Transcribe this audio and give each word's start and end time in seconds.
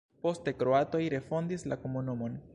Poste 0.21 0.53
kroatoj 0.61 1.03
refondis 1.15 1.69
la 1.73 1.79
komunumon. 1.87 2.45